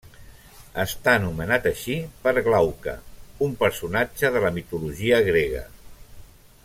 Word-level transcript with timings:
Està 0.83 1.13
nomenat 1.25 1.67
així 1.71 1.97
per 2.23 2.33
Glauca, 2.47 2.95
un 3.49 3.55
personatge 3.61 4.33
de 4.37 4.43
la 4.47 4.53
mitologia 4.57 5.21
grega. 5.29 5.63